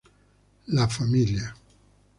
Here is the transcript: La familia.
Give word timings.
La 0.65 0.87
familia. 0.89 1.53